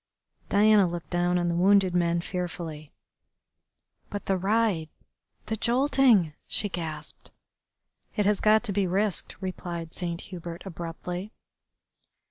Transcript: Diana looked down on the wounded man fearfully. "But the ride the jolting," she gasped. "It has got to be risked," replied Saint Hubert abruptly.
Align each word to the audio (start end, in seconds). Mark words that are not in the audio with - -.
Diana 0.49 0.87
looked 0.87 1.11
down 1.11 1.37
on 1.37 1.47
the 1.47 1.53
wounded 1.55 1.93
man 1.93 2.21
fearfully. 2.21 2.91
"But 4.09 4.25
the 4.25 4.35
ride 4.35 4.89
the 5.45 5.55
jolting," 5.55 6.33
she 6.47 6.69
gasped. 6.69 7.29
"It 8.15 8.25
has 8.25 8.41
got 8.41 8.63
to 8.63 8.71
be 8.73 8.87
risked," 8.87 9.37
replied 9.41 9.93
Saint 9.93 10.21
Hubert 10.21 10.63
abruptly. 10.65 11.33